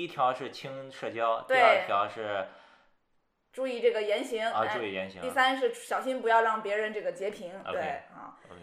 [0.00, 2.46] 第一条是轻社交，第对二条是
[3.52, 5.20] 注意这个言行，啊哎注意言行。
[5.20, 7.82] 第三是小心不要让别人这个截屏对
[8.14, 8.32] 啊。
[8.50, 8.62] OK，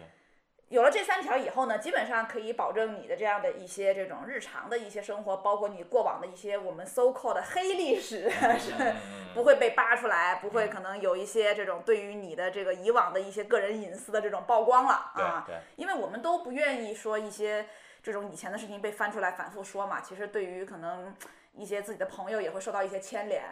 [0.66, 8.28] 有了这三条以后呢，基本上可以保证你的这样的一些这种日常的一些生活，包括你过往的一些我们 so called 的黑历史
[8.58, 8.96] 是嗯
[9.32, 15.44] 不会被扒出来，不会可能有一些这种对于你的这个以往的一些个人隐私的这种曝光了对啊。
[15.46, 17.68] 对，因为我们都不愿意说一些
[18.08, 20.00] 这种以前的事情被翻出来反复说嘛。
[20.00, 21.14] 其实对于可能
[21.52, 23.44] 一些自己的朋友也会受到一些牵连。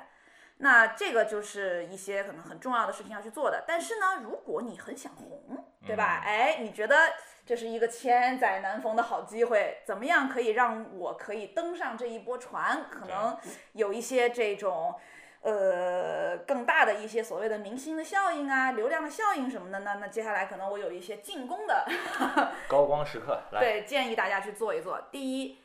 [0.57, 3.65] 那这个就是一些可能很重要的事情要去做的。
[3.69, 6.23] 但是呢，如果你很想红，对吧？
[6.25, 6.97] 哎，你觉得
[7.45, 12.87] 这是一个千载难逢的好机会，怎么样可以让我可以登上这一波船？
[12.91, 13.37] 可能
[13.75, 14.99] 有一些这种。
[15.43, 19.95] 呃，更大的一些所谓的明星的效应啊，流量的效应什么的那？
[19.95, 21.87] 那接下来可能我有一些进攻的
[22.69, 25.01] 高光时刻来，对，建议大家去做一做。
[25.13, 25.59] 第一，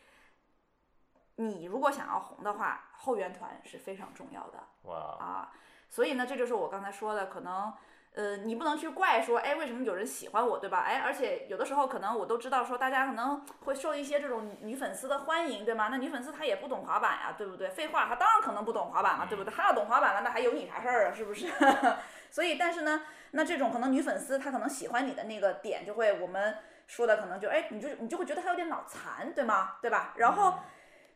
[1.36, 5.52] 你如果想要红的话，后援团是非常重要的哇，啊。
[5.90, 7.74] 所以呢，这就是我刚才说的，可能
[8.14, 10.80] 呃，你不能去怪说，哎，为什么有人喜欢我，对吧？
[10.80, 15.88] 哎，而且有的时候可能我都知道说，大家可能会受一些这种女粉丝的欢迎，对吗？
[15.90, 17.70] 那女粉丝她也不懂滑板呀，对不对？
[17.70, 19.54] 废话，她当然可能不懂滑板了，对不对？
[19.54, 21.14] 她要懂滑板了，那还有你啥事儿啊？
[21.16, 21.48] 是不是？
[22.30, 23.02] 所以，但是呢，
[23.32, 29.78] 那这种可能女粉丝她可能喜欢你的那个点，就会我们说的可能就哎，你就你就会觉得她有点脑残，对吗？
[29.82, 30.14] 对吧？
[30.18, 30.56] 然后，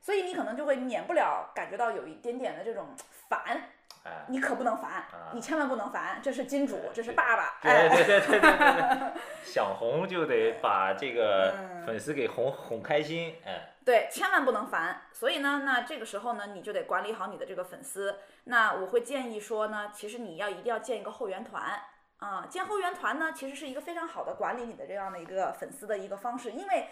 [0.01, 2.87] 所以你可能就会免不了感觉到有一点点的这种
[3.27, 3.69] 烦，
[4.05, 5.03] 哎，你可不能烦，
[5.33, 9.11] 你千万不能烦，这是金主，这是爸爸，对哎，对对对对对对，
[9.43, 11.75] 想红就得把这个嗯。
[11.85, 15.01] 粉丝给哄哄开心，哎，对，千万不能烦。
[15.11, 18.17] 所以呢，那这个时候呢，你就得管理好你的这个粉丝。
[18.45, 21.79] 那我会建议说呢，其实你要一定要建一个后援团。
[22.17, 26.87] 啊，建后援团呢，其实是一个非常好的管理你的这样的一个粉丝的一个方式，因为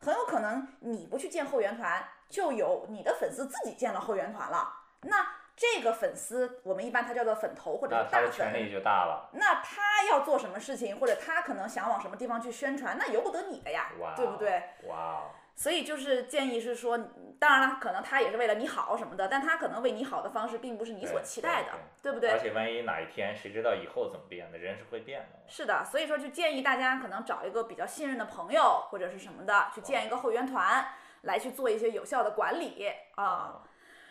[0.00, 4.72] 很有可能你不去建后援团，就有你的粉丝自己建了后援团了。
[5.02, 5.26] 那
[5.58, 8.26] 这个粉丝，我们一般他叫做粉头或者大粉。
[8.26, 14.62] 的权力就大了，那他要做什么事情，或者他可能想往什么地方去宣传，那由不得你的呀哇，，对不对？？
[14.86, 16.96] 哇哦，所以就是建议是说，
[17.40, 22.30] 当然了，可能他也是为了你好什么的，但他可能为你好的方式并不是你所期待的，对对不对？
[22.30, 25.40] 而且万一哪一天谁知道以后怎么变的，人是会变的。
[25.48, 30.86] 是的，所以说就建议大家可能找一个比较信任的朋友或者是什么的，去建一个后援团，
[31.22, 33.24] 来去做一些有效的管理啊。
[33.24, 33.62] 啊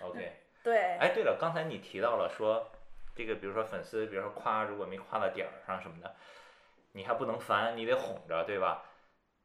[0.01, 0.41] ，OK。
[0.67, 2.67] 对，哎，对了，刚才你提到了说，
[3.15, 6.13] 这个比如说粉丝，比如说夸，如果没夸到点儿上什么的，
[6.91, 8.83] 你还不能烦，你得哄着，对吧？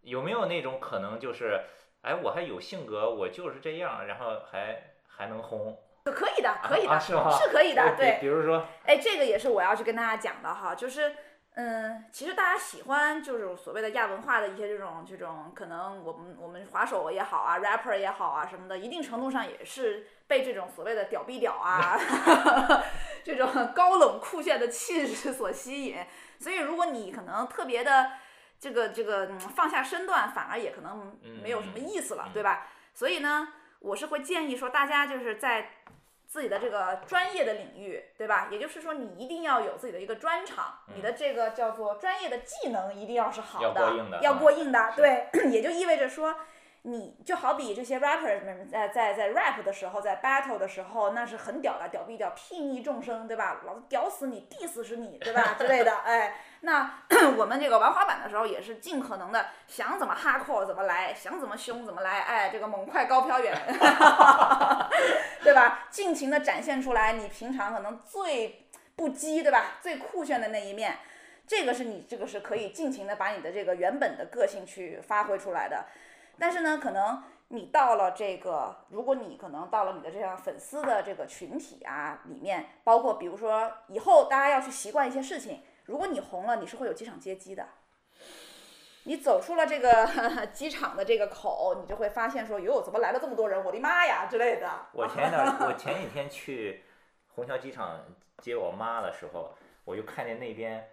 [0.00, 1.60] 有没有那种可能就是，
[2.00, 5.78] 哎，我还有性格，我就是这样，然后还还能哄？
[6.06, 8.18] 可以的，可以的，啊是吗可以的， 比对。
[8.20, 11.14] 比如说，哎，这个也是我要去跟大家讲的哈，就是，
[11.54, 21.98] 嗯，其实大家喜欢就是所谓的亚文化的一些这种这种，可能我们我们滑手也好啊，rapper 也好啊什么的，一定程度上也是被这种所谓的屌逼屌啊，
[23.22, 25.98] 这种高冷酷炫的气质所吸引。
[26.38, 28.12] 所以如果你可能特别的
[28.58, 32.66] 这个这个、嗯、放下身段，反而也可能没有什么意思了，对吧？
[32.94, 33.48] 所以呢，
[33.80, 35.70] 我是会建议说，大家就是在
[36.32, 38.48] 自己的这个专业的领域，对吧？
[38.50, 46.34] 也就是说，你一定要有自己的一个专长，你的这个叫做专业的技能一定要是好的，要过硬的要嗯过硬的，对， 也就意味着说。
[46.84, 53.60] 你就好比这些 rapper 们在在在 rap 的时候，在 battle 的时候，那是很屌的，屌逼屌，睥睨众生，对吧？
[53.64, 55.54] 老子屌死你，diss 死你，对吧？
[55.56, 57.04] 之类的，哎，那
[57.38, 63.56] 我们这个玩滑板的时候，也是尽可能的想怎么 hardcore 怎么来，想怎么凶怎么来，哎，这个猛快高飘远，
[65.44, 65.86] 对吧？
[65.88, 68.66] 尽情的展现出来你平常可能最
[68.96, 69.76] 不羁，对吧？
[69.80, 70.98] 最酷炫的那一面，
[71.46, 75.86] 这个是你这个是可以尽情的把你的这个原本的个性去发挥出来的。
[76.42, 87.64] 但是呢，可能你到了这个，如果你可能到了你的这样粉丝的这个群体啊里面，包括比如说以后大家要去习惯一些事情，如果你红了，你是会有机场接机的。
[89.04, 90.08] 你走出了这个
[90.52, 93.64] 机场的这个口，你就会发现说，哟，怎么来了这么多人？
[93.64, 94.68] 我的妈呀之类的。
[94.90, 96.82] 我前两 我前几天去
[97.36, 98.00] 虹桥机场
[98.38, 99.54] 接我妈的时候，
[99.84, 100.90] 我就看见那边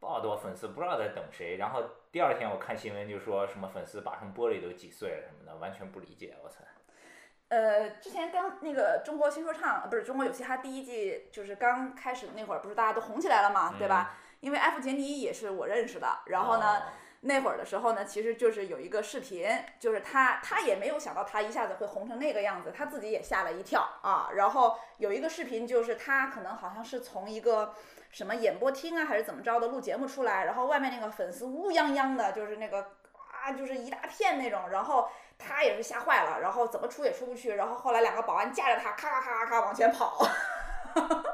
[0.00, 1.58] 好多粉丝，不知道在等谁。
[1.58, 1.82] 然后
[2.12, 6.36] 第二天我看新闻就说什么粉丝把什么玻璃都挤碎了什么的，完全不理解。
[6.42, 6.56] 我操！
[7.48, 14.16] 呃，之前刚那个中国新说唱，呃不是中国有嘻哈第一季，就是刚开始那会儿，不是大家都红起来了嘛，对吧？
[14.40, 16.82] 因为艾弗杰尼也是我认识的，然后呢，哦
[17.22, 19.46] 那会儿的时候呢，其实就是有一个视频，
[19.78, 24.30] 就是他他也没有想到他一下子会红成那个样子，他自己也吓了一跳啊。
[24.34, 27.74] 然后有一个视频，就是他可能好像是从一个
[28.10, 32.92] 什么演播厅啊，还是怎么着的录节目出来，然后外面那个粉丝乌泱泱的，就是那个
[33.42, 35.06] 啊，就是一大片那种，然后
[35.38, 40.26] 他也是吓坏了，然后怎么出也出不去，然后后来两个保安架着他，咔咔咔咔咔往前跑。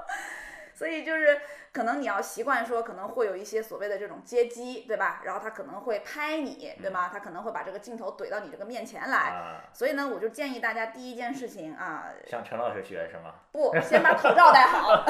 [0.77, 1.41] 所以就是
[1.73, 5.23] 可能你要习惯说，可能会有一些所谓的这种接机，对吧？
[5.25, 7.09] 然后他可能会拍你，对吗？
[7.11, 9.31] 他可能会把这个镜头怼到你这个面前来。
[9.31, 13.33] 啊，所以呢，我就建议大家第一件事情啊，向陈老师学是吗？
[13.53, 15.03] 不，先把口罩戴好，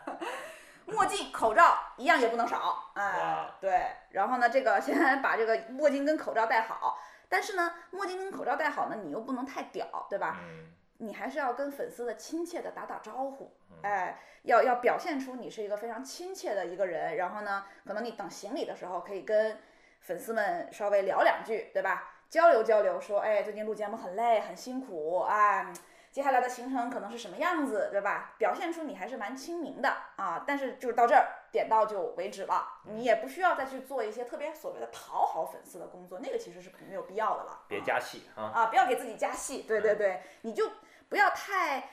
[0.84, 3.80] 墨镜、口罩一样也不能少，哎，对。
[4.10, 6.98] 然后呢，这个先 把这个墨镜跟口罩戴好，
[7.30, 10.36] 但是呢，墨镜跟口罩戴好呢，你又不能太屌，对吧？
[10.42, 17.16] 嗯你还是要跟粉丝的亲切的打打招呼，嗯哎，要要表现出你是一个非常亲切的一个人。
[17.16, 19.58] 然后呢，可能你等行李的时候，可以跟
[20.00, 22.12] 粉丝们稍微聊两句，对吧？
[22.28, 25.72] 交流交流，说，哎，最近录节目很累，很辛苦啊，
[26.10, 28.34] 接下来的行程可能是什么样子，对吧？
[28.38, 30.42] 表现出你还是蛮亲民的啊。
[30.46, 37.52] 但是就是到这儿，点到就为止了，你也不需要再去做一些特别所谓的讨好粉丝的工作，那个其实是没有必要的了。
[37.52, 38.42] 啊别加戏啊。
[38.54, 40.70] 啊，不要给自己加戏，对对对，你就
[41.08, 41.88] 不要太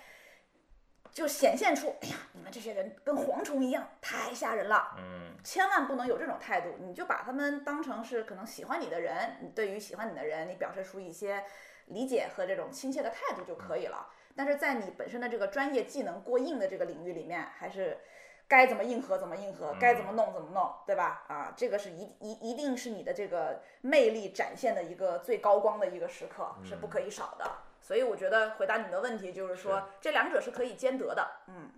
[1.13, 11.45] 就显现出，哎呀，你们这些人跟蝗虫一样，太吓人了，嗯千万不能有这种态度，你就把他们当成是可能喜欢你的人，你对于喜欢你的人，你表示出一些
[11.85, 14.09] 理解和这种亲切的态度就可以了。
[14.35, 17.99] 但是在你本身的这个专业技能过硬的这个领域里面，还是
[18.53, 21.23] 该怎么硬核怎么硬核，该怎么弄怎么弄，对吧？
[21.27, 27.49] 啊，这个是一一一定是你的这个魅力展现的一个最高光的一个时刻，是不可以少的。
[27.81, 31.27] 所以我觉得回答你的问题就是说，这两者是可以兼得的。
[31.47, 31.71] 嗯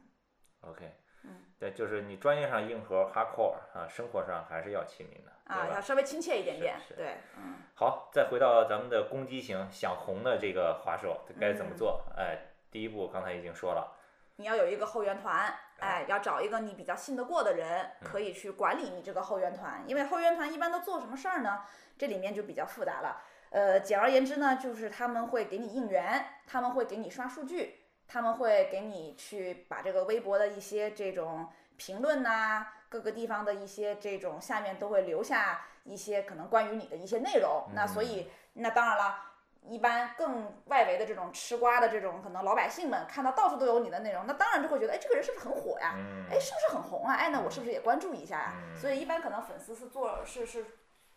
[0.69, 0.91] ，，OK，
[1.23, 7.55] 嗯对，就是你专业上硬核 hardcore 啊，生活上还是要亲民的，啊，要稍微亲切一点点对，嗯。
[7.73, 12.03] 好，再回到咱们的攻击型想红的这个滑手该怎么嗯做？
[12.17, 12.37] 哎，
[12.69, 13.95] 第一步刚才已经说了，
[14.37, 19.83] 你要有一个后援团，哎，要找一个你比较信得过的人，可以去管理你这个后援团。
[19.87, 21.61] 因为后援团一般都做什么事儿呢？
[21.97, 23.21] 这里面就比较复杂了。
[23.51, 31.47] 呃，简而言之呢，就是他们会给你应援，他们会给你刷数据，他们会给你去把这个微博的一些这种
[31.77, 37.69] 评论呐、各个地方的一些这种下面都会留下一些可能关于你的一些内容。
[37.73, 39.31] 那所以，那当然了。
[39.67, 45.93] 一般更外围的这种吃瓜的这种可能老百姓们看到到处都有你的内容，那当然就会觉得，哎，这个人是不是很火呀？
[45.97, 47.15] 嗯哎，是不是很红啊？
[47.15, 48.53] 哎，那我是不是也关注一下呀？
[48.55, 50.65] 嗯所以一般可能粉丝是做是是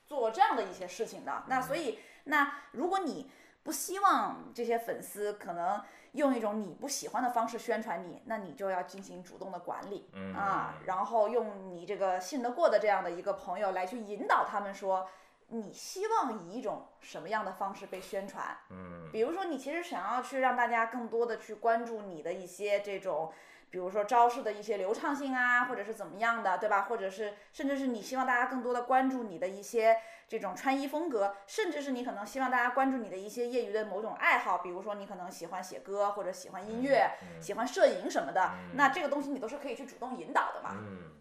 [0.06, 1.44] 做这样的一些事情的。
[1.46, 3.30] 那所以那如果你
[3.62, 15.06] 不希望这些粉丝可能用一种你不喜欢的方式宣传你，那你就要进行主动的管理嗯啊，然后用你这个信得过的这样的一个朋友来去引导他们说。
[15.50, 18.56] 你希望以一种什么样的方式被宣传？
[18.70, 23.32] 嗯比如说，你其实想要去让大家更多的去关注你的一些这种，
[23.70, 26.82] 比如说招式的一些流畅性啊，或者是怎么样的，对吧？
[26.82, 29.96] 或者是甚至是你希望大家更多的关注你的一些
[30.28, 40.76] 这种穿衣风格，甚至是你可能希望大家关注你的一些业余的某种爱好，比如说你可能喜欢写歌或者喜欢音乐、嗯喜欢摄影什么的，那这个东西你都是可以去主动引导的嘛。
[40.76, 41.14] 嗯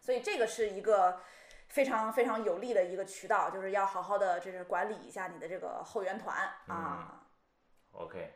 [0.00, 1.20] 所以这个是一个
[1.70, 6.36] 非常非常有利的一个渠道，就是要好好的就是管理一下你的这个后援团
[6.66, 7.22] 啊。
[7.92, 8.34] ，OK，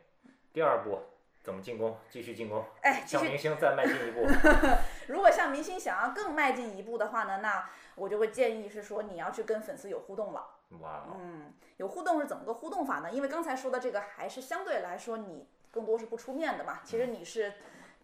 [0.53, 0.99] 第二步
[1.43, 1.97] 怎么进攻？
[2.09, 4.25] 继续进攻，哎，继续向明星再迈进一步。
[5.07, 10.47] 如果像明星想要更迈进一步的话呢，那我就会建议是说你要去跟粉丝有互动了。
[10.79, 13.11] 哇哦，嗯，有互动是怎么个互动法呢？
[13.11, 17.53] 因为刚才说的这个还是相对来说你更多是不出面的嘛，其实你是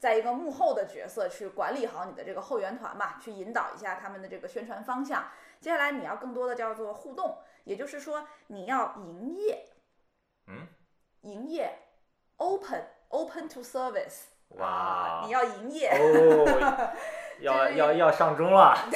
[0.01, 5.25] 在一个幕后的角色去管理好你的这个后援团嘛，去引导一下他们的这个宣传方向。
[5.60, 9.63] 接下来你要更多的叫做互动，也就是说你要营业，
[10.48, 10.67] 嗯，
[11.22, 11.77] 营业
[12.38, 14.24] ，open open to service。
[14.58, 16.89] 哇啊，你要营业， 哦，
[17.41, 18.77] 要要要上钟了。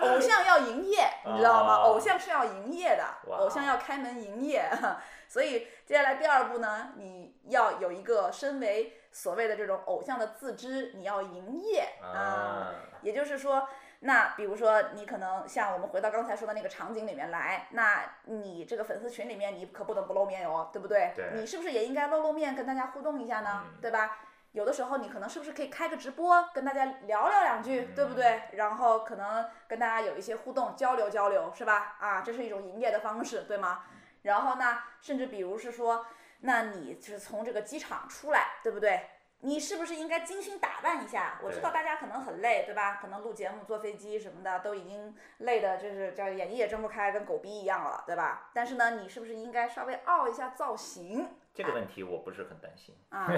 [0.00, 1.76] 偶像要营业，你知道吗？
[1.76, 4.68] 哦偶像是要营业的，偶像要开门营业。
[5.28, 13.66] 所以接下来第二步呢，你要有一个身为所谓的这种偶像的自知，你要营业啊，也就是说，
[14.00, 21.12] 那比如说你可能像我们回到刚才说的那个场景里面来，那你这个粉丝群里面你可不能不露面哟，对不对？
[21.16, 23.62] 对你是不是也应该露露面，跟大家互动一下呢？
[23.64, 24.18] 嗯对吧？
[24.52, 28.42] 有的时候你可能是不是可以开个直播，跟大家聊聊两句，对不对？
[28.52, 31.96] 然后可能跟大家有一些互动交流交流，是吧？
[31.98, 33.84] 啊，这是一种营业的方式，对吗？
[34.22, 36.06] 然后呢，甚至比如是说，
[36.40, 39.08] 那你就是从这个机场出来，对不对？
[39.44, 41.38] 你是不是应该精心打扮一下？
[41.42, 42.98] 我知道大家可能很累，对吧？
[43.00, 48.50] 可能录节目、坐飞机什么的都已经累的，就是叫眼睛也睁不开，跟狗逼一样了，对吧？
[48.54, 52.94] 但是呢，你是不是应该稍微傲一下造型这个问题我不是很担心。
[53.10, 53.28] 啊？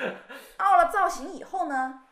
[0.58, 2.02] 傲了造型以后呢，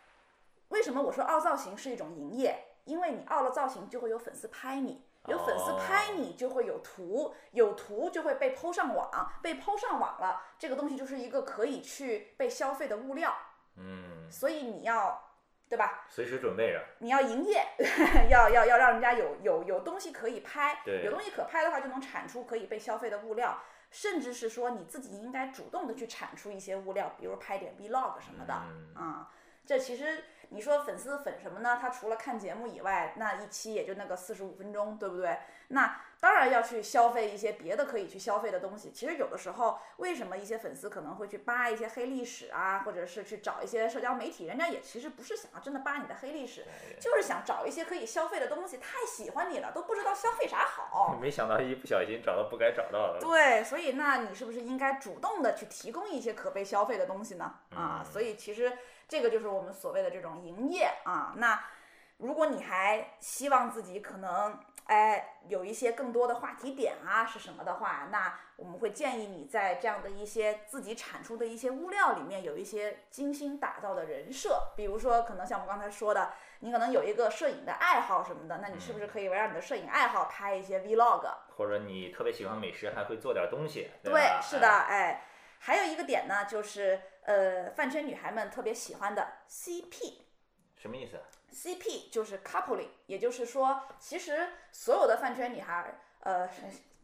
[0.69, 2.65] 为什么我说傲造型是一种营业？
[2.85, 13.35] 因为你傲了造型，就会有粉丝拍你，有粉丝拍你就会有图，有图就会被抛上网，被抛上网了，这个东西就是一个可以去被消费的物料，
[13.77, 15.31] 嗯，所以你要，
[15.69, 16.05] 对吧？
[16.11, 16.85] 随时准备着。
[16.99, 17.65] 你要营业，
[18.29, 23.59] 要要要让人家有有有东西可以拍，对有东西可拍的话，就能产出可以被消费的物料，
[23.91, 29.31] 甚至是说你自己应该主动的去产出一些物料，比如拍点 vlog 什么的，嗯啊、
[29.65, 30.23] 这其实
[30.55, 31.79] 你说粉丝粉什么呢？
[31.81, 35.37] 他除了看节目以外，那一期也就那个四十五分钟，对不对？
[35.69, 38.93] 那当然要去消费一些别的可以去消费的东西。
[38.93, 46.65] 其实有的时候，为什么一些粉丝可能会去扒一些黑历史啊，或者是去找一些社交媒体，人家也其实不是想要真的扒你的黑历史，
[47.01, 48.77] 就是想找一些可以消费的东西。
[48.77, 51.19] 太喜欢你了，都不知道消费啥好。
[51.21, 53.19] 没想到一不小心找到不该找到的。
[53.21, 57.45] 对，所以那你是不是应该主动的去提供一些可被消费的东西呢？
[57.75, 58.71] 啊，嗯所以其实
[59.09, 61.35] 这个就是我们所谓的这种营业啊。
[61.37, 61.65] 那
[62.19, 81.27] 如果你还希望自己可能哎有一些更多的话题点啊是什么的话，那我们会建议你在这样的一些自己产出的一些物料里面有一些精心打造的人设，比如说可能像我们刚才说的，你可能有一个摄影的爱好什么的，那你是不是可以围绕你的摄影爱好拍一些 vlog？
[81.57, 85.05] 或者你特别喜欢美食，还会做点东西，对吧？，是的，哎。
[85.05, 85.25] 哎，
[85.59, 90.19] 还有一个点呢，就是呃，饭圈女孩们特别喜欢的 CP。
[90.77, 91.19] 什么意思
[91.53, 96.47] ？CP 就是 coupling，也就是说，其实所有的饭圈女孩，呃，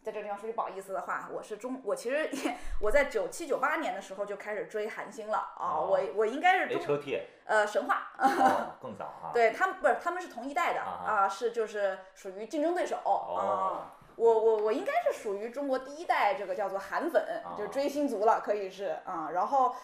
[0.02, 9.32] 在这个地方说句不好意思的话，我是中，我其实也我在九七九八年的时候就开始追韩星了啊，哦我我应该是 O T 呃神话，哦，更早啊。
[9.34, 13.96] 对他们不是他们是同一代的啊啊，是就是属于竞争对手哦啊。
[14.16, 19.30] 我我我应该是属于中国第一代这个叫做韩粉，啊就是追星族了，可以是啊。
[19.32, 19.74] 然后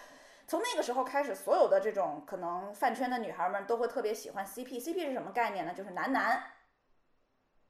[0.47, 4.81] 从那个时候开始，所有的这种可能饭圈的女孩们都会特别喜欢 CP。
[4.81, 5.75] CP 是什么概念呢？
[5.75, 6.43] 就是男男。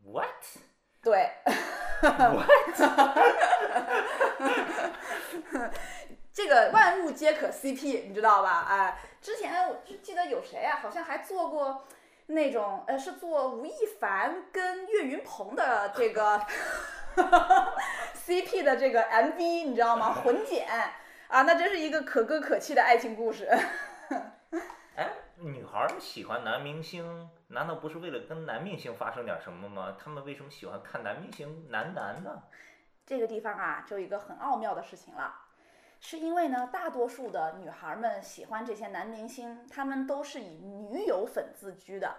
[0.04, 0.26] What？
[1.02, 1.30] 对，
[6.33, 8.66] 这个万物皆可 CP，你知道吧？
[8.68, 11.87] 哎，之前我就记得有谁啊，好像还做过
[12.26, 16.45] 那种，呃，是做吴亦凡跟岳云鹏的这个
[18.26, 20.12] CP 的这个 MV，你知道吗？
[20.12, 20.68] 混剪
[21.28, 23.49] 啊，那真是一个可歌可泣的爱情故事。
[24.95, 29.97] 哎，女孩儿们喜欢男明星，难道不是为了跟男明星发生点什么吗？
[30.02, 32.42] 他们为什么喜欢看男明星男男呢？
[33.04, 35.35] 这个地方啊，就有一个很奥妙的事情了，
[36.00, 42.16] 是因为呢，大多数的女孩们喜欢这些男明星，他们都是以女友粉自居的。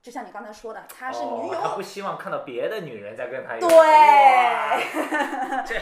[0.00, 3.60] 就像你刚才说的，他是女哦，友，他不希望看到别的女人在跟他有。
[5.68, 5.78] 对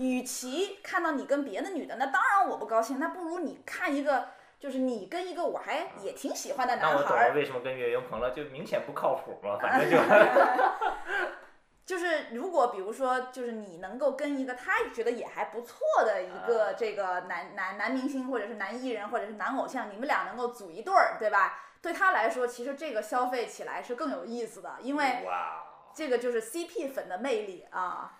[0.00, 4.28] 与其看到你跟别的女的，那当然我不高兴，那不如你看一个，
[4.58, 9.98] 就是你跟一个我还也挺喜欢的那我懂了为什么跟岳云鹏了，就明显不靠谱嘛， 反正就
[11.84, 21.58] 就是如果比如说，就是你能够跟一个他觉得也还不错的一个这个男男男明星，或者是男艺人，或者是男偶像，你们俩能够组一对儿，对吧？
[21.82, 25.26] 对他来说，其实这个消费起来是更有意思的，因为，
[25.92, 28.16] 这个就是 CP 粉的魅力啊。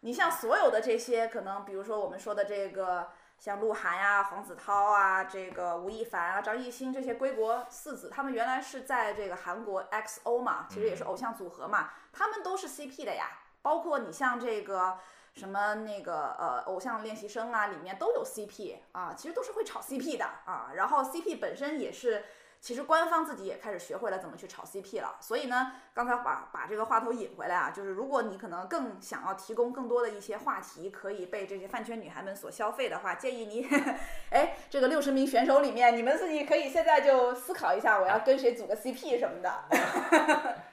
[0.00, 13.26] 你像所有的这些，可能比如说我们说的这个，像鹿晗呀、黄子韬啊、这个吴亦凡啊、张艺兴这些归国四子，他们原来是在这个韩国 XO 嘛，其实也是偶像组合嘛，他们都是 CP 的呀。
[13.62, 14.98] 包括你像这个
[15.34, 20.70] 什么那个呃偶像练习生啊，里面都有 CP 啊，其实都是会炒 CP 的啊。
[20.74, 22.24] 然后 CP 本身也是。
[22.60, 33.66] 其实官方自己也开始学会了怎么去炒 CP 了，所以呢，刚才把把这个话头引回来啊，就是如果你可能更想要提供更多的一些话题，可以被这些饭圈女孩们所消费的话，建议你，
[34.30, 39.50] 哎，这个六十名选手里面，你们自己可以现在就思考一下，我要跟谁组个 CP 什么的。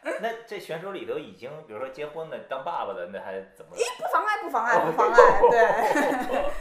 [0.20, 3.72] 那这选手里头已经，比如说结婚的、当爸爸的，那还怎么？
[3.98, 6.52] 不妨碍，不妨碍， 不妨碍，对，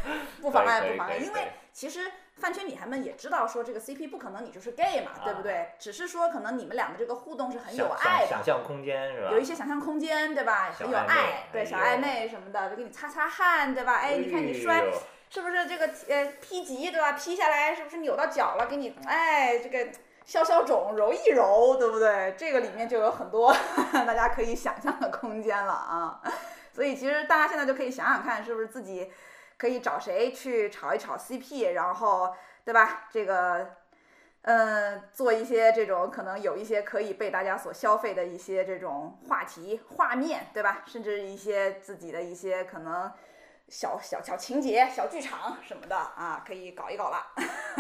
[0.41, 5.69] 不妨碍，不妨碍，因为其实饭圈女孩们也知道说这个 CP 不可能你就是 gay 嘛，对不对？
[5.79, 9.31] 只是说可能你们俩的这个互动是很有爱的想想，象空间是吧？
[9.33, 10.71] 有一些想象空间，对吧？
[10.79, 13.95] 很有爱，对小暧昧什么的，就给你擦擦汗，对吧？
[13.95, 14.85] 哎，你看你摔哎
[15.29, 17.13] 是不是这个呃劈级，对吧？
[17.13, 18.67] 劈下来是不是扭到脚了？
[18.67, 19.89] 给你哎这个
[20.25, 22.35] 消消肿，揉一揉，对不对？
[22.37, 23.53] 这个里面就有很多
[23.93, 26.21] 大家可以想象的空间了啊。
[26.73, 29.11] 所以其实大家现在就可以想想看，是不是自己
[29.59, 32.35] 可以找谁去炒一炒 CP，然后
[32.65, 33.09] 对吧？
[33.11, 33.77] 这个。
[34.49, 40.85] 嗯，做一些这种可能有一些可以被大家所消费的一些这种话题、画面，对吧？
[40.87, 43.11] 甚至一些自己的一些可能
[43.67, 47.27] 小小小情节、小剧场什么的啊，可以搞一搞了。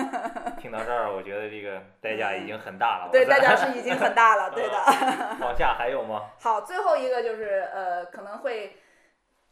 [0.58, 3.10] 听到这儿，我觉得这个代价已经很大了。
[3.12, 5.36] 对，代价是已经很大了， 对的。
[5.40, 6.30] 往下还有吗？
[6.40, 8.76] 好，最后一个就是呃，可能会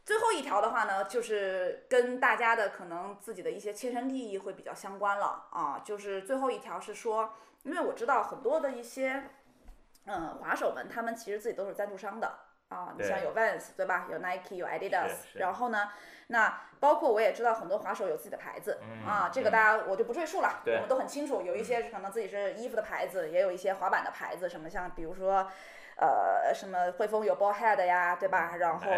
[0.04, 5.80] 最后一条的话呢，就是跟大家的可能自己的一些切身利益会比较相关了啊。
[5.82, 7.32] 就是最后一条是说，
[7.62, 9.30] 因为我知道很多的一些
[10.04, 12.94] 嗯滑手们，他们其实自己都是赞助商的啊。
[12.98, 14.06] 你像有 Vans 对吧？
[14.10, 15.88] 有 Nike，有 Adidas，然后呢，
[16.26, 21.40] 那包括我也知道很多滑手有自己的牌子、嗯啊，这个嗯大家我就不赘述了，对我们都很清楚。
[21.40, 25.50] 有一些可能自己是衣服的牌子，也有一些滑板的牌子，什么像比如说。
[25.96, 28.56] 呃，什么汇丰有 Ballhead 呀，对吧？
[28.56, 28.90] 然后。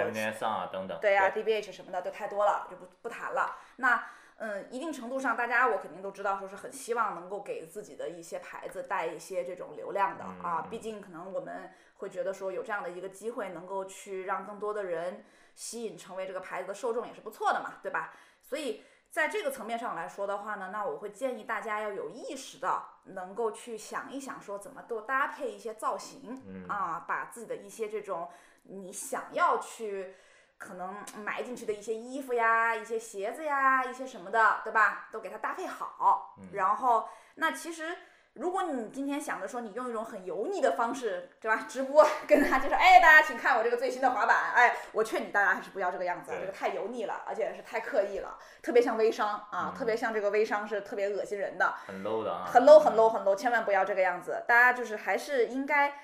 [1.00, 3.56] 对呀、d b h 什么的都太多了，就不不谈了。
[3.76, 4.02] 那
[4.38, 10.70] 嗯，一定程度上，大家我肯定都知道，说是很希望能够给自己的一些牌子带一些这种流量的啊嗯。
[10.70, 15.24] 毕竟可能我们会觉得说有这样的一个机会，能够去让更多的人
[15.54, 18.12] 吸引成为这个牌子的受众，也是不错的嘛，对吧？
[18.42, 18.84] 所以
[19.16, 28.28] 在这个层面上来说的话呢，那我会建议大家要有意识的，能够去想一想，说怎么多搭配一些造型，嗯啊，把自己的一些这种
[28.64, 30.14] 你想要去
[30.58, 30.94] 可能
[31.24, 35.08] 买进去的一些衣服呀、一些鞋子呀、一些什么的，对吧？
[35.10, 36.34] 都给它搭配好。
[36.38, 37.96] 嗯然后，那其实
[38.36, 41.64] 如果你今天想着说你用一种很油腻的方式，对吧？
[41.68, 51.74] 直播跟大家介绍，哎，大家请看我这个最新的滑板，哎，我劝你大家还是不要这个样子，对这个太油腻了，而且是太刻意了，特别像微商啊，嗯特别像这个微商是特别恶心人的。
[51.86, 52.44] 很 low 的啊。
[52.46, 54.44] 很 low 很 low 很 low，千万不要这个样子。
[54.46, 55.94] 大家就是还是应该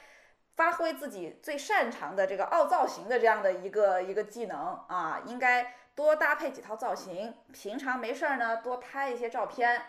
[0.56, 4.58] 发挥自己最擅长的这个凹造型的这样的一个一个技能
[4.88, 7.34] 啊，应该多搭配几套造型。
[7.52, 9.82] 平常没事儿呢，多拍一些照片。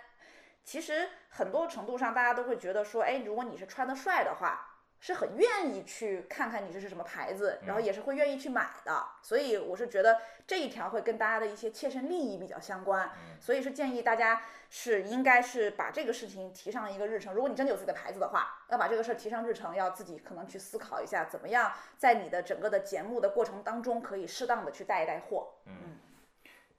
[0.63, 4.69] 其实很多程度上，大家都会觉得说，哎，如果你是穿的帅的话。
[5.05, 17.33] 是很愿意去看看你这是什么牌子，然后也是会愿意去买的，所以我是觉得这一条会跟大家的一些切身利益比较相关，所以是建议大家是应该是把这个事情提上一个日程。
[17.33, 25.55] 如果你真的有自己的牌子的话，要把这个事儿提上日程，要自己可能去思考一下，怎么样在你的整个的节目的过程当中，可以适当的去带一带货。
[25.65, 25.99] 嗯，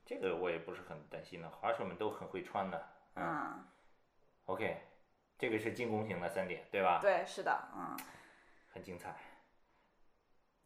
[0.06, 2.88] 这个我也不是很担心的，滑手们都很会穿的。
[3.16, 3.66] 嗯啊、
[4.46, 4.82] OK，
[5.38, 6.98] 这个是进攻型的三点，对吧？
[7.00, 7.96] 对，是的，嗯。
[8.72, 9.14] 很精彩。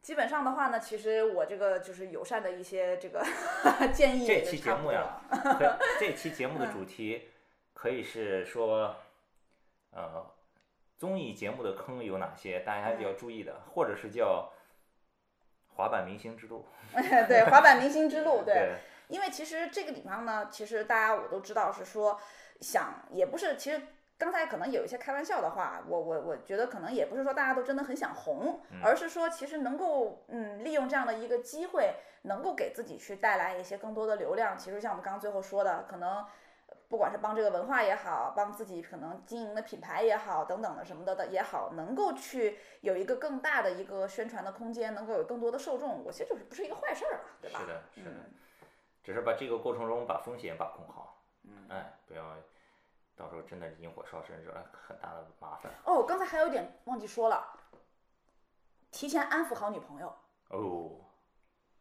[0.01, 3.23] 基本上的话呢，其实我这个就是友善的一些这个
[3.93, 5.21] 建议这期节目呀，
[6.01, 7.29] 这期节目的 主题
[7.75, 8.97] 可以是说，
[9.91, 10.27] 呃，
[10.97, 14.51] 综艺节目的坑有哪些，大家要注意的，或者是叫
[15.75, 16.67] 滑板明星之路。
[17.29, 18.55] 对，滑板明星之路，对。
[18.55, 18.75] 对，
[19.09, 22.19] 因为其实这个地方呢，其实大家我都知道是说，
[22.61, 23.81] 想也不是，其实
[24.17, 34.57] 刚才可能有一些开玩笑的话，我我我觉得可能也不是说大家都真的很想红，而是说其实能够嗯利用这样的一个机会，能够给自己去带来一些更多的流量。
[34.59, 36.25] 其实像我们刚刚最后说的，可能。
[36.91, 47.61] 不管是帮这个文化也好，帮自己可能经营的品牌也好，等等的什么的的也好，能够去有一个更大的一个宣传的空间，能够有更多的受众，我其实就是不是一个坏事儿吧，对吧？
[47.61, 48.33] 是的，是的嗯，
[49.05, 51.08] 只是把这个过程中把风险把控好。
[51.49, 52.23] 嗯，哎，不要
[53.17, 55.73] 到时候真的引火烧身，惹来很大的麻烦。
[55.85, 57.59] 哦，刚才还有一点忘记说了，
[58.91, 60.15] 提前安抚好女朋友，
[60.51, 60.91] 哦，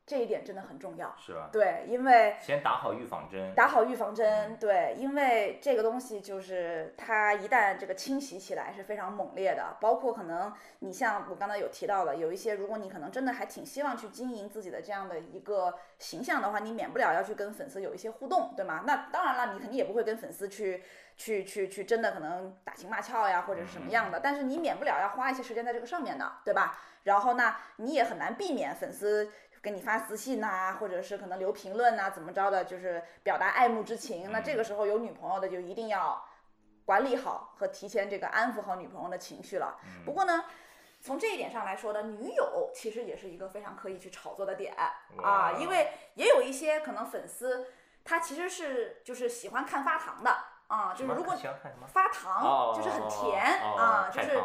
[0.07, 1.13] 这一点真的很重要。
[1.19, 1.49] 是吧？
[1.51, 3.53] 对，因为先打好预防针。
[3.53, 18.85] 打好预防针，对，因为这个东西就是它一旦这个侵袭起来是非常猛烈的，包括可能你像我刚才有提到的，有一些如果你可能真的还挺希望去经营自己的这样的一个形象的话，你免不了要去跟粉丝有一些互动，对吗？
[18.87, 20.81] 那当然了，你肯定也不会跟粉丝去
[21.17, 26.79] 去去去真的可能打情骂俏呀，或者是什么样的，但是你免不了要花一些时间在这个上面的，对吧？
[27.03, 29.29] 然后那你也很难避免粉丝。
[29.67, 34.31] 给你发私信呐、或者是可能留评论呐，怎么着的，就是表达爱慕之情。
[34.31, 36.23] 那这个时候有女朋友的就一定要
[36.85, 39.77] 管理好和提前这个安抚好女朋友的情绪了。
[40.05, 40.45] 不过呢，
[41.01, 44.73] 从这一点上来说呢，女友其实也是一个非常可以去炒作的点。
[45.21, 47.67] 啊，因为也有一些可能粉丝
[48.05, 50.33] 他其实是就是喜欢看发糖的
[50.67, 51.33] 啊，就是如果？
[51.87, 54.37] 发糖哦，就是很甜哦啊，就是。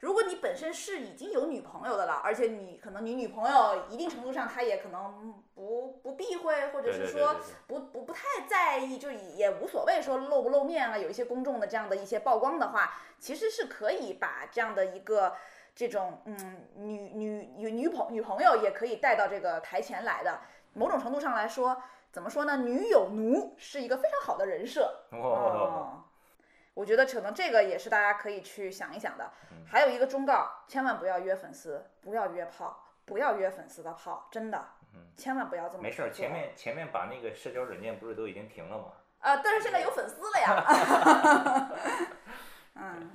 [0.00, 15.36] 如果你本身是已经有女朋友的了，而且你可能你女朋友一定程度上她也可能不不避讳，或者是说不不不太在意，就也无所谓说露不露面啊，有一些公众的这样的一些曝光的话，其实是可以把这样的一个
[15.74, 20.40] 这种嗯女女女女朋女朋友也可以带到这个台前来的。
[20.72, 22.56] 某种程度上来说，怎么说呢？
[22.56, 25.04] 女友奴是一个非常好的人设。
[25.12, 26.04] 哦，哦，
[26.74, 29.30] 我觉得可能这个也是大家可以去想一想的。
[29.50, 34.58] 嗯还有一个忠告，千万不要约粉丝，不要约炮，不要约粉丝的炮，真的，
[34.92, 38.86] 嗯千万不要这么没事儿，前面前面把那个社交软件不是都已经停了吗？
[39.20, 41.70] 啊，但是现在有粉丝了呀。
[42.74, 43.10] 嗯，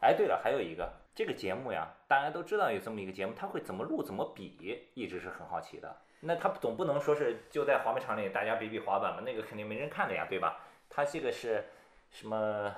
[0.00, 5.96] 哎，对了，还有一个这个节目呀，大家都知道有这么一个节目，它会怎么录、怎么比，一直是很好奇的。
[6.26, 9.22] 那他总不能说是就在滑冰场里大家比比滑板吧？
[9.24, 10.60] 那个肯定没人看的呀，对吧？
[10.90, 11.64] 他这个是
[12.10, 12.74] 什么？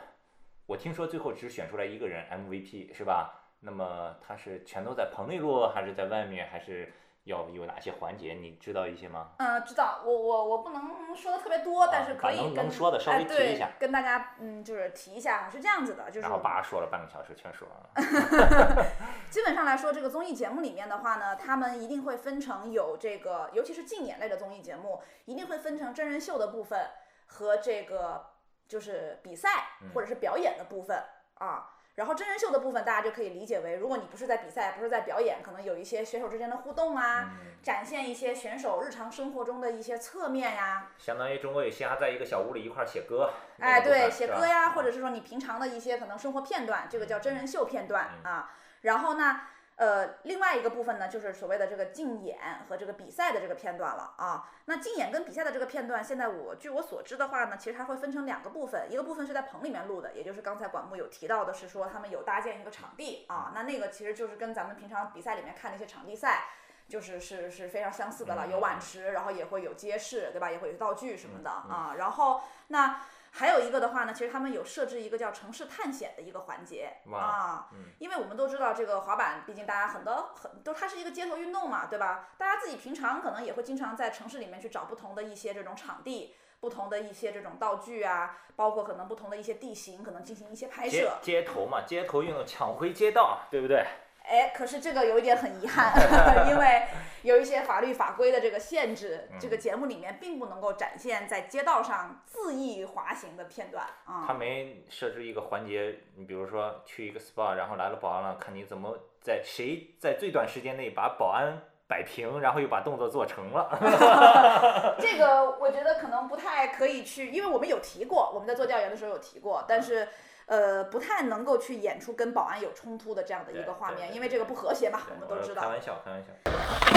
[0.66, 3.40] 我听说最后只选出来一个人 MVP 是吧？
[3.60, 6.92] 那么他是全都在棚内录，还是在外面，还是
[7.24, 8.32] 要有哪些环节？
[8.34, 9.32] 你知道一些吗？
[9.38, 18.86] 嗯，知道，我我我不能说的特别多，但是可以跟能说的稍微哎对提一下跟大家嗯就是提一下，是这样子的，就是然后叭说了半个小时，全说完了。
[19.30, 26.88] 基本上来说，这个综艺节目里面的话呢，他们一定会分成有这个，尤其是竞演类的综艺节目，一定会分成真人秀的部分
[27.26, 28.30] 和这个
[28.66, 29.48] 就是比赛
[29.82, 31.02] 嗯或者是表演的部分
[31.34, 31.74] 啊。
[31.98, 43.32] 然后真人秀的部分，大家就可以理解为，如果你不是在比赛，不是在表演，可能有一些选手之间的互动啊，嗯展现一些选手日常生活中的一些侧面呀、相当于中国有嘻哈在一个小屋里一块儿写歌。
[43.58, 48.54] 哎，对，写歌呀，或者嗯是说你平常的一些可能生活片段，这个叫真人秀片段嗯啊。
[48.82, 49.40] 然后呢，
[49.78, 52.36] 呃，另外一个部分呢，就是所谓的这个竞演
[52.68, 54.50] 和这个比赛的这个片段了啊。
[54.66, 66.44] 那竞演跟比赛的这个片段，现在我据我所知的话呢，其实它会分成两个部分，一个部分是在棚里面录的，也就是刚才管木有提到的是说他们有搭建一个场地啊，那那个其实就是跟咱们平常比赛里面看的一些场地赛。
[66.88, 70.50] 就是是是非常相似的了，有碗池，然后也会有街市，对吧？
[70.50, 71.96] 也会有道具什么的啊。
[71.98, 72.98] 然后那
[73.38, 82.30] 还有一个的话呢，其实他们有设置一个叫城市探险的一个环节啊，嗯因为我们都知道这个滑板，毕竟大家很多很都它是一个街头运动嘛，对吧？
[82.36, 86.34] 大家自己平常可能也会经常在城市里面去找不同的一些这种场地。
[86.60, 91.16] 不同的一些这种道具啊，包括可能不同的一些地形，可能进行一些拍街摄。
[91.22, 93.86] 街头嘛，街头运动抢回街道，对不对？
[94.28, 95.92] 哎，可是这个有一点很遗憾，
[96.50, 96.82] 因为
[97.22, 104.24] 有一些法律法规的这个限制，这个节目里面并不能够展现在街道上恣意滑行的片段啊。
[104.26, 113.76] 他没设置一个环节，你比如说去一个 SPA，然后来了保安了，看你怎么在谁在最短时间内把保安摆平，然后又把动作做成了。
[115.00, 120.06] 这个我觉得可能不太可以去，因为我们有提过，我们在做调研的时候有提过，但是
[120.48, 125.62] 呃不太能够去演出跟保安有冲突的这样的一个画面，因为这个不和谐嘛，我们都知道。
[125.62, 126.87] 开玩笑，开玩笑。